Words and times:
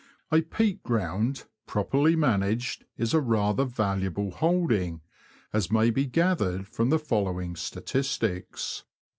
A 0.31 0.41
peat 0.41 0.81
ground, 0.81 1.43
properly 1.67 2.15
managed, 2.15 2.85
is 2.97 3.13
a 3.13 3.21
rather 3.21 3.65
valuable 3.65 4.31
holding, 4.31 5.01
as 5.53 5.71
may 5.71 5.91
be 5.91 6.07
gathered 6.07 6.67
from 6.67 6.89
the 6.89 6.97
following 6.97 7.55
statistics. 7.55 8.83